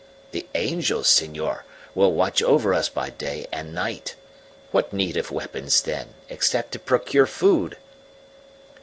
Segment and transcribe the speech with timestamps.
[0.31, 1.63] The angels, senor,
[1.93, 4.15] will watch over us by day and night.
[4.71, 7.77] What need of weapons, then, except to procure food?"